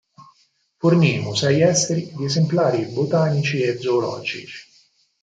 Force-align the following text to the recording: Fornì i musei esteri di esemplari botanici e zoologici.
Fornì 0.77 1.13
i 1.13 1.19
musei 1.21 1.61
esteri 1.61 2.11
di 2.15 2.25
esemplari 2.25 2.85
botanici 2.87 3.61
e 3.61 3.77
zoologici. 3.77 4.67